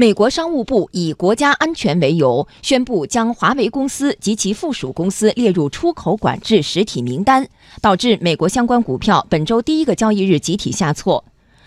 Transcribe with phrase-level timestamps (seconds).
[0.00, 7.46] 美国商务部以国家安全为由，宣布将华为公司及其附属公司列入出口管制实体名单，
[7.82, 11.22] 导致美国相关股票本周第一个交易日集体下挫。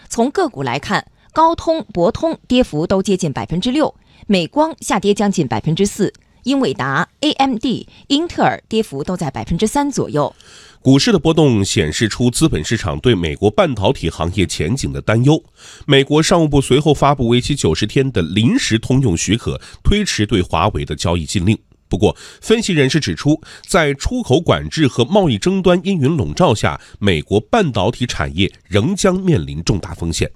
[0.10, 3.94] 从个股来看，高通、博通跌幅都接近百分之六，
[4.26, 6.12] 美光下跌将近百分之四。
[6.44, 7.66] 英伟达、AMD、
[8.08, 10.36] 英特尔跌幅都在百分之三左右。
[10.82, 15.42] 股市的波动显示出资本市场对美国半导体行业前景的担忧。
[15.86, 21.58] 美国商务部随后发布为期九十天的临时通用许可，推迟对华为的交易禁令。
[21.88, 30.30] 不过，分析人士指出，在出口管制和贸易争端阴云笼罩下，美国半导体产业仍将面临重大风险。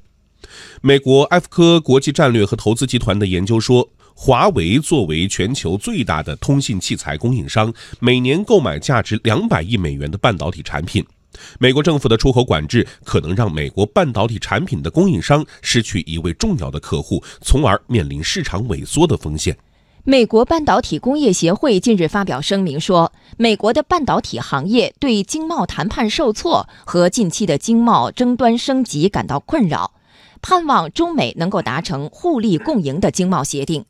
[0.81, 3.89] 美国埃弗科国际战略和投资集团的研究说。
[4.19, 11.05] 华为作为全球最大的通信器材供应商，每年购买价值两百亿美元的半导体产品。
[11.59, 19.55] 美国政府的出口管制可能让美国半导体产品的供应商失去一位重要的客户，从而面临市场萎缩的风险。
[20.03, 29.93] 美国半导体工业协会近日发表声明说，美国的半导体行业对经贸谈判受挫和近期的经贸争端升级感到困扰，
[30.41, 33.85] 盼望中美能够达成互利共赢的经贸协定。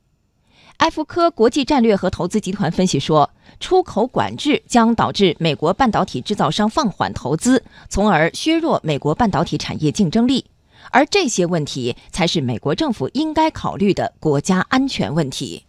[0.78, 10.45] 埃弗科国际战略和投资集团分析说，出口管制将导致美国半导体制造商放缓投资，从而削弱美国半导体产业竞争力。
[10.92, 15.67] 而这些问题才是美国政府应该考虑的国家安全问题。